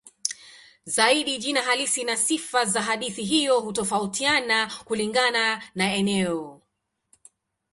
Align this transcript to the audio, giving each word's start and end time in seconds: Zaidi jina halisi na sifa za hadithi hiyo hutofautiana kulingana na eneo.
Zaidi 0.87 1.37
jina 1.37 1.61
halisi 1.61 2.03
na 2.03 2.17
sifa 2.17 2.65
za 2.65 2.81
hadithi 2.81 3.23
hiyo 3.23 3.59
hutofautiana 3.59 4.71
kulingana 4.85 5.63
na 5.75 5.93
eneo. 5.93 6.61